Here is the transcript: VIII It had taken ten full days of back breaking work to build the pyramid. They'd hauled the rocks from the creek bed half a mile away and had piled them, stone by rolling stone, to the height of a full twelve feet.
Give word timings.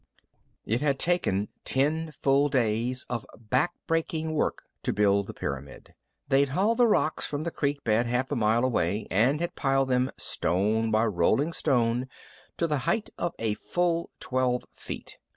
VIII 0.65 0.73
It 0.77 0.81
had 0.81 0.97
taken 0.97 1.49
ten 1.63 2.09
full 2.11 2.49
days 2.49 3.05
of 3.07 3.23
back 3.37 3.75
breaking 3.85 4.33
work 4.33 4.63
to 4.81 4.91
build 4.91 5.27
the 5.27 5.33
pyramid. 5.35 5.93
They'd 6.27 6.49
hauled 6.49 6.79
the 6.79 6.87
rocks 6.87 7.27
from 7.27 7.43
the 7.43 7.51
creek 7.51 7.83
bed 7.83 8.07
half 8.07 8.31
a 8.31 8.35
mile 8.35 8.65
away 8.65 9.05
and 9.11 9.39
had 9.39 9.53
piled 9.53 9.89
them, 9.89 10.09
stone 10.17 10.89
by 10.89 11.05
rolling 11.05 11.53
stone, 11.53 12.07
to 12.57 12.65
the 12.65 12.79
height 12.89 13.11
of 13.19 13.35
a 13.37 13.53
full 13.53 14.09
twelve 14.19 14.65
feet. 14.73 15.19